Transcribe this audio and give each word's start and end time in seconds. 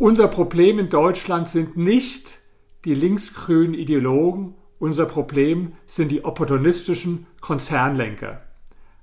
Unser 0.00 0.28
Problem 0.28 0.78
in 0.78 0.88
Deutschland 0.88 1.46
sind 1.46 1.76
nicht 1.76 2.38
die 2.86 2.94
linksgrünen 2.94 3.74
Ideologen, 3.74 4.54
unser 4.78 5.04
Problem 5.04 5.72
sind 5.84 6.10
die 6.10 6.24
opportunistischen 6.24 7.26
Konzernlenker. 7.42 8.40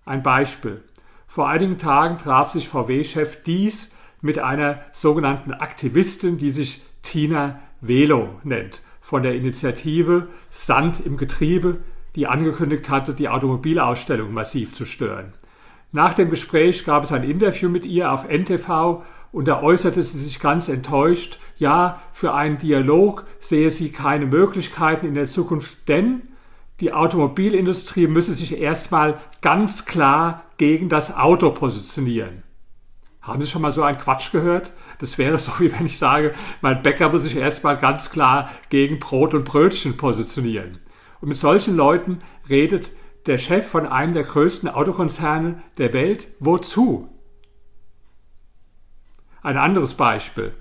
Ein 0.06 0.24
Beispiel. 0.24 0.82
Vor 1.28 1.48
einigen 1.50 1.78
Tagen 1.78 2.18
traf 2.18 2.52
sich 2.52 2.68
VW-Chef 2.68 3.44
Dies 3.44 3.96
mit 4.22 4.40
einer 4.40 4.80
sogenannten 4.92 5.54
Aktivistin, 5.54 6.40
die 6.40 6.50
sich 6.50 6.82
Tina 7.04 7.60
Velo 7.80 8.42
nennt, 8.44 8.82
von 9.00 9.22
der 9.22 9.36
Initiative 9.36 10.30
Sand 10.50 11.06
im 11.06 11.18
Getriebe, 11.18 11.78
die 12.16 12.26
angekündigt 12.26 12.90
hatte, 12.90 13.14
die 13.14 13.30
Automobilausstellung 13.30 14.34
massiv 14.34 14.74
zu 14.74 14.86
stören. 14.86 15.36
Nach 15.92 16.16
dem 16.16 16.32
Gespräch 16.32 16.86
gab 16.86 17.04
es 17.04 17.12
ein 17.12 17.24
Interview 17.24 17.70
mit 17.70 17.86
ihr 17.86 18.12
auf 18.12 18.28
NTV 18.28 19.04
und 19.32 19.48
da 19.48 19.62
äußerte 19.62 20.02
sie 20.02 20.20
sich 20.20 20.40
ganz 20.40 20.70
enttäuscht, 20.70 21.40
ja, 21.58 22.02
für 22.12 22.34
einen 22.34 22.58
Dialog 22.58 23.26
sehe 23.40 23.72
sie 23.72 23.92
keine 23.92 24.26
Möglichkeiten 24.26 25.06
in 25.06 25.16
der 25.16 25.28
Zukunft, 25.28 25.88
denn 25.88 26.22
die 26.80 26.94
Automobilindustrie 26.94 28.08
müsse 28.08 28.34
sich 28.34 28.60
erstmal 28.60 29.18
ganz 29.42 29.86
klar 29.86 30.44
gegen 30.58 30.90
das 30.90 31.16
Auto 31.16 31.52
positionieren. 31.52 32.44
Haben 33.22 33.42
Sie 33.42 33.50
schon 33.50 33.62
mal 33.62 33.74
so 33.74 33.84
einen 33.84 33.98
Quatsch 33.98 34.32
gehört? 34.32 34.72
Das 35.00 35.18
wäre 35.18 35.38
so, 35.38 35.52
wie 35.60 35.72
wenn 35.74 35.86
ich 35.86 35.98
sage, 35.98 36.34
mein 36.62 36.82
Bäcker 36.82 37.10
muss 37.10 37.24
sich 37.24 37.36
erstmal 37.36 37.78
ganz 37.78 38.10
klar 38.10 38.50
gegen 38.70 39.00
Brot 39.00 39.34
und 39.34 39.44
Brötchen 39.44 39.98
positionieren. 39.98 40.80
Und 41.20 41.30
mit 41.30 41.38
solchen 41.38 41.76
Leuten 41.76 42.20
redet 42.48 42.92
der 43.26 43.38
Chef 43.38 43.68
von 43.68 43.86
einem 43.86 44.14
der 44.14 44.24
größten 44.24 44.70
Autokonzerne 44.70 45.62
der 45.78 45.94
Welt 45.94 46.30
wozu? 46.40 47.10
Ein 49.42 49.58
anderes 49.58 49.94
Beispiel. 49.94 50.54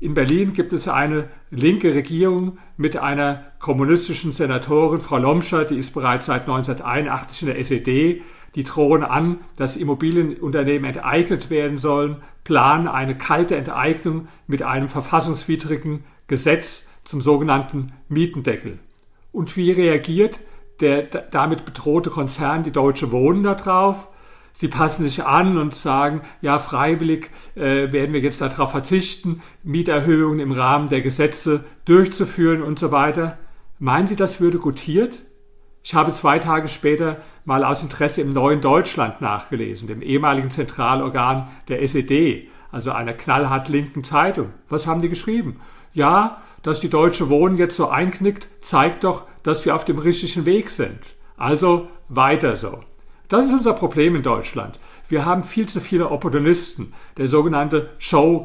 In 0.00 0.14
Berlin 0.14 0.52
gibt 0.52 0.72
es 0.72 0.88
eine 0.88 1.28
linke 1.50 1.94
Regierung 1.94 2.58
mit 2.76 2.96
einer 2.96 3.44
kommunistischen 3.58 4.32
Senatorin, 4.32 5.00
Frau 5.00 5.18
Lomscher, 5.18 5.64
die 5.64 5.76
ist 5.76 5.94
bereits 5.94 6.26
seit 6.26 6.42
1981 6.42 7.42
in 7.42 7.48
der 7.48 7.58
SED. 7.58 8.22
Die 8.54 8.64
drohen 8.64 9.02
an, 9.02 9.38
dass 9.56 9.76
Immobilienunternehmen 9.76 10.84
enteignet 10.84 11.48
werden 11.48 11.78
sollen, 11.78 12.18
planen 12.44 12.86
eine 12.86 13.16
kalte 13.16 13.56
Enteignung 13.56 14.28
mit 14.46 14.62
einem 14.62 14.88
verfassungswidrigen 14.88 16.04
Gesetz 16.26 16.88
zum 17.04 17.20
sogenannten 17.20 17.92
Mietendeckel. 18.08 18.78
Und 19.32 19.56
wie 19.56 19.72
reagiert 19.72 20.40
der 20.80 21.02
damit 21.02 21.64
bedrohte 21.64 22.10
Konzern, 22.10 22.62
die 22.62 22.72
Deutsche 22.72 23.10
Wohnen, 23.10 23.42
darauf? 23.42 24.08
Sie 24.56 24.68
passen 24.68 25.02
sich 25.02 25.24
an 25.24 25.58
und 25.58 25.74
sagen, 25.74 26.22
ja, 26.40 26.60
freiwillig 26.60 27.30
äh, 27.56 27.90
werden 27.90 28.12
wir 28.12 28.20
jetzt 28.20 28.40
darauf 28.40 28.70
verzichten, 28.70 29.42
Mieterhöhungen 29.64 30.38
im 30.38 30.52
Rahmen 30.52 30.86
der 30.86 31.02
Gesetze 31.02 31.64
durchzuführen 31.84 32.62
und 32.62 32.78
so 32.78 32.92
weiter. 32.92 33.36
Meinen 33.80 34.06
Sie, 34.06 34.14
das 34.14 34.40
würde 34.40 34.58
gutiert? 34.58 35.22
Ich 35.82 35.94
habe 35.94 36.12
zwei 36.12 36.38
Tage 36.38 36.68
später 36.68 37.16
mal 37.44 37.64
aus 37.64 37.82
Interesse 37.82 38.20
im 38.20 38.30
Neuen 38.30 38.60
Deutschland 38.60 39.20
nachgelesen, 39.20 39.88
dem 39.88 40.02
ehemaligen 40.02 40.50
Zentralorgan 40.50 41.48
der 41.66 41.82
SED, 41.82 42.48
also 42.70 42.92
einer 42.92 43.12
knallhart 43.12 43.68
linken 43.68 44.04
Zeitung. 44.04 44.50
Was 44.68 44.86
haben 44.86 45.02
die 45.02 45.08
geschrieben? 45.08 45.60
Ja, 45.92 46.42
dass 46.62 46.78
die 46.78 46.88
Deutsche 46.88 47.28
Wohnen 47.28 47.56
jetzt 47.56 47.76
so 47.76 47.88
einknickt, 47.88 48.48
zeigt 48.60 49.02
doch, 49.02 49.24
dass 49.42 49.64
wir 49.64 49.74
auf 49.74 49.84
dem 49.84 49.98
richtigen 49.98 50.46
Weg 50.46 50.70
sind. 50.70 51.00
Also 51.36 51.88
weiter 52.08 52.54
so. 52.54 52.84
Das 53.34 53.46
ist 53.46 53.52
unser 53.52 53.72
Problem 53.72 54.14
in 54.14 54.22
Deutschland. 54.22 54.78
Wir 55.08 55.24
haben 55.24 55.42
viel 55.42 55.68
zu 55.68 55.80
viele 55.80 56.12
Opportunisten. 56.12 56.92
Der 57.16 57.26
sogenannte 57.26 57.90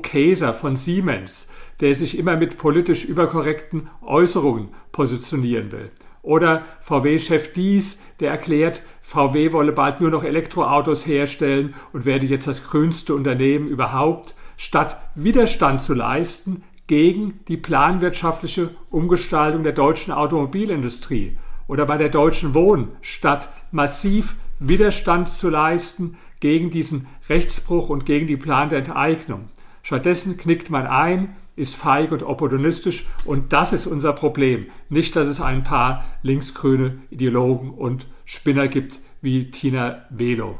Käser 0.02 0.56
von 0.56 0.76
Siemens, 0.78 1.48
der 1.80 1.94
sich 1.94 2.18
immer 2.18 2.38
mit 2.38 2.58
politisch 2.58 3.06
überkorrekten 3.06 3.88
Äußerungen 4.02 4.70
positionieren 4.92 5.72
will. 5.72 5.92
Oder 6.24 6.64
VW-Chef 6.82 7.54
Dies, 7.54 8.04
der 8.20 8.32
erklärt, 8.32 8.82
VW 9.04 9.54
wolle 9.54 9.74
bald 9.74 10.02
nur 10.02 10.10
noch 10.10 10.24
Elektroautos 10.24 11.06
herstellen 11.06 11.76
und 11.94 12.06
werde 12.06 12.26
jetzt 12.26 12.48
das 12.48 12.68
grünste 12.68 13.14
Unternehmen 13.14 13.68
überhaupt, 13.68 14.34
statt 14.58 15.00
Widerstand 15.14 15.82
zu 15.82 15.94
leisten 15.94 16.64
gegen 16.88 17.42
die 17.48 17.58
planwirtschaftliche 17.58 18.72
Umgestaltung 18.90 19.62
der 19.62 19.74
deutschen 19.74 20.12
Automobilindustrie. 20.12 21.38
Oder 21.68 21.86
bei 21.86 21.98
der 21.98 22.10
Deutschen 22.10 22.56
Wohnen, 22.56 22.88
statt 23.02 23.50
massiv 23.72 24.34
Widerstand 24.60 25.30
zu 25.30 25.50
leisten 25.50 26.18
gegen 26.40 26.70
diesen 26.70 27.08
Rechtsbruch 27.30 27.90
und 27.90 28.06
gegen 28.06 28.28
die 28.28 28.38
Plan 28.38 28.70
der 28.70 28.80
Enteignung. 28.80 29.50
Stattdessen 29.84 30.38
knickt 30.38 30.70
man 30.70 30.86
ein, 30.86 31.36
ist 31.56 31.76
feig 31.76 32.12
und 32.12 32.24
opportunistisch 32.24 33.06
und 33.26 33.52
das 33.54 33.74
ist 33.74 33.88
unser 33.88 34.14
Problem. 34.14 34.68
Nicht, 34.90 35.16
dass 35.16 35.28
es 35.28 35.42
ein 35.42 35.64
paar 35.64 36.06
linksgrüne 36.22 37.00
Ideologen 37.10 37.72
und 37.72 38.08
Spinner 38.26 38.68
gibt 38.68 39.02
wie 39.22 39.52
Tina 39.52 40.06
Velo. 40.10 40.60